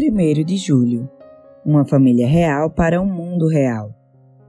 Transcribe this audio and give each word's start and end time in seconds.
1 0.00 0.44
de 0.44 0.56
julho. 0.56 1.10
Uma 1.66 1.84
família 1.84 2.24
real 2.24 2.70
para 2.70 3.02
um 3.02 3.06
mundo 3.06 3.48
real. 3.48 3.92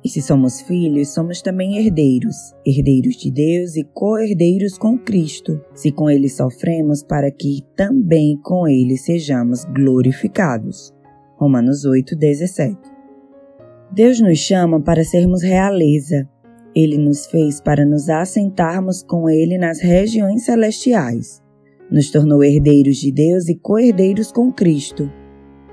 E 0.05 0.07
se 0.07 0.21
somos 0.21 0.61
filhos, 0.61 1.09
somos 1.09 1.41
também 1.41 1.79
herdeiros, 1.79 2.53
herdeiros 2.63 3.15
de 3.15 3.31
Deus 3.31 3.75
e 3.75 3.83
co-herdeiros 3.83 4.77
com 4.77 4.95
Cristo, 4.95 5.59
se 5.73 5.91
com 5.91 6.07
Ele 6.07 6.29
sofremos, 6.29 7.01
para 7.01 7.31
que 7.31 7.63
também 7.75 8.39
com 8.43 8.67
Ele 8.67 8.95
sejamos 8.95 9.65
glorificados. 9.65 10.93
Romanos 11.35 11.83
8, 11.83 12.15
17. 12.15 12.77
Deus 13.91 14.21
nos 14.21 14.37
chama 14.37 14.79
para 14.79 15.03
sermos 15.03 15.41
realeza. 15.41 16.29
Ele 16.75 16.97
nos 16.99 17.25
fez 17.25 17.59
para 17.59 17.83
nos 17.83 18.07
assentarmos 18.07 19.01
com 19.01 19.27
Ele 19.27 19.57
nas 19.57 19.81
regiões 19.81 20.45
celestiais. 20.45 21.41
Nos 21.89 22.11
tornou 22.11 22.43
herdeiros 22.43 22.97
de 22.97 23.11
Deus 23.11 23.49
e 23.49 23.55
co-herdeiros 23.55 24.31
com 24.31 24.51
Cristo. 24.51 25.11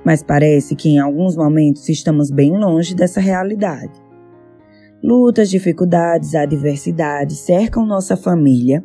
Mas 0.06 0.23
parece 0.23 0.77
que 0.77 0.88
em 0.88 1.01
alguns 1.01 1.37
momentos 1.37 1.88
estamos 1.88 2.30
bem 2.30 2.56
longe 2.56 2.95
dessa 2.95 3.20
realidade. 3.20 3.91
Lutas, 5.02 5.51
dificuldades, 5.51 6.37
adversidades 6.37 7.38
cercam 7.38 7.84
nossa 7.84 8.16
família 8.16 8.84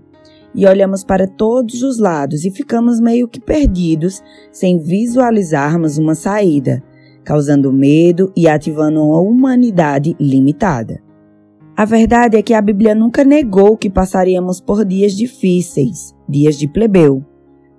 e 0.55 0.66
olhamos 0.66 1.03
para 1.03 1.27
todos 1.27 1.84
os 1.84 1.99
lados 1.99 2.44
e 2.44 2.49
ficamos 2.49 2.99
meio 2.99 3.27
que 3.27 3.39
perdidos 3.39 4.23
sem 4.52 4.80
visualizarmos 4.80 5.99
uma 5.99 6.16
saída, 6.16 6.81
causando 7.23 7.72
medo 7.72 8.33
e 8.35 8.47
ativando 8.47 9.05
uma 9.05 9.22
humanidade 9.22 10.16
limitada. 10.19 11.03
A 11.77 11.85
verdade 11.85 12.35
é 12.35 12.41
que 12.41 12.55
a 12.55 12.61
Bíblia 12.63 12.95
nunca 12.95 13.23
negou 13.23 13.77
que 13.77 13.91
passaríamos 13.91 14.59
por 14.59 14.83
dias 14.83 15.13
difíceis, 15.13 16.16
dias 16.27 16.58
de 16.58 16.67
plebeu. 16.67 17.23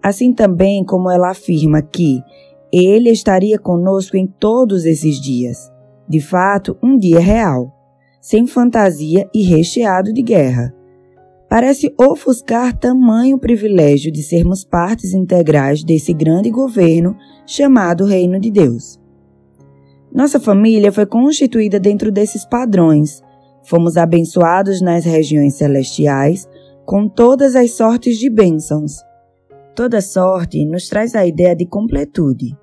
Assim 0.00 0.32
também 0.32 0.84
como 0.84 1.10
ela 1.10 1.30
afirma 1.30 1.82
que 1.82 2.22
Ele 2.72 3.10
estaria 3.10 3.58
conosco 3.58 4.16
em 4.16 4.26
todos 4.26 4.84
esses 4.84 5.20
dias. 5.20 5.70
De 6.08 6.20
fato, 6.20 6.76
um 6.82 6.96
dia 6.96 7.20
real 7.20 7.82
sem 8.22 8.46
fantasia 8.46 9.28
e 9.34 9.42
recheado 9.42 10.12
de 10.12 10.22
guerra. 10.22 10.72
Parece 11.48 11.92
ofuscar 12.00 12.78
tamanho 12.78 13.36
privilégio 13.36 14.12
de 14.12 14.22
sermos 14.22 14.64
partes 14.64 15.12
integrais 15.12 15.82
desse 15.82 16.14
grande 16.14 16.48
governo 16.48 17.16
chamado 17.44 18.06
Reino 18.06 18.38
de 18.40 18.50
Deus. 18.50 18.98
Nossa 20.14 20.38
família 20.38 20.92
foi 20.92 21.04
constituída 21.04 21.80
dentro 21.80 22.12
desses 22.12 22.44
padrões. 22.44 23.20
Fomos 23.64 23.96
abençoados 23.96 24.80
nas 24.80 25.04
regiões 25.04 25.54
celestiais 25.54 26.48
com 26.86 27.08
todas 27.08 27.56
as 27.56 27.72
sortes 27.72 28.18
de 28.18 28.30
bênçãos. 28.30 29.02
Toda 29.74 30.00
sorte 30.00 30.64
nos 30.64 30.88
traz 30.88 31.14
a 31.14 31.26
ideia 31.26 31.56
de 31.56 31.66
completude. 31.66 32.56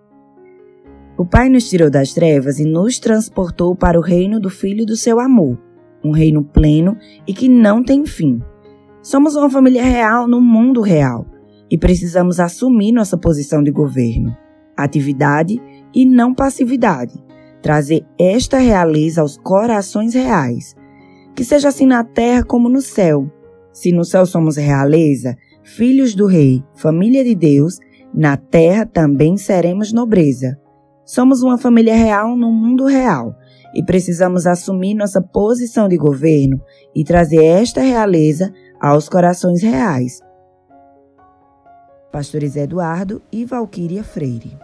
O 1.19 1.25
Pai 1.25 1.49
nos 1.49 1.69
tirou 1.69 1.89
das 1.89 2.13
trevas 2.13 2.59
e 2.59 2.63
nos 2.63 2.97
transportou 2.97 3.75
para 3.75 3.99
o 3.99 4.01
reino 4.01 4.39
do 4.39 4.49
Filho 4.49 4.85
do 4.85 4.95
seu 4.95 5.19
amor, 5.19 5.59
um 6.01 6.11
reino 6.11 6.45
pleno 6.45 6.95
e 7.27 7.33
que 7.33 7.49
não 7.49 7.83
tem 7.83 8.05
fim. 8.05 8.41
Somos 9.01 9.35
uma 9.35 9.49
família 9.49 9.83
real 9.83 10.29
no 10.29 10.39
mundo 10.39 10.79
real 10.79 11.25
e 11.69 11.77
precisamos 11.77 12.39
assumir 12.39 12.93
nossa 12.93 13.17
posição 13.17 13.61
de 13.61 13.69
governo, 13.69 14.33
atividade 14.77 15.61
e 15.93 16.05
não 16.05 16.33
passividade, 16.33 17.21
trazer 17.61 18.05
esta 18.17 18.57
realeza 18.57 19.19
aos 19.19 19.35
corações 19.35 20.13
reais. 20.13 20.73
Que 21.35 21.43
seja 21.43 21.67
assim 21.67 21.85
na 21.85 22.01
terra 22.01 22.45
como 22.45 22.69
no 22.69 22.79
céu. 22.79 23.29
Se 23.73 23.91
no 23.91 24.05
céu 24.05 24.25
somos 24.25 24.55
realeza, 24.55 25.35
filhos 25.63 26.15
do 26.15 26.27
Rei, 26.27 26.63
família 26.75 27.25
de 27.25 27.35
Deus, 27.35 27.77
na 28.13 28.37
terra 28.37 28.85
também 28.85 29.35
seremos 29.35 29.91
nobreza. 29.91 30.57
Somos 31.09 31.41
uma 31.41 31.57
família 31.57 31.95
real 31.95 32.37
no 32.37 32.51
mundo 32.51 32.85
real 32.85 33.35
e 33.73 33.83
precisamos 33.83 34.45
assumir 34.45 34.93
nossa 34.93 35.19
posição 35.19 35.87
de 35.87 35.97
governo 35.97 36.61
e 36.93 37.03
trazer 37.03 37.43
esta 37.43 37.81
realeza 37.81 38.53
aos 38.79 39.09
corações 39.09 39.63
reais. 39.63 40.19
Pastores 42.11 42.55
Eduardo 42.55 43.23
e 43.31 43.43
Valquíria 43.43 44.03
Freire. 44.03 44.55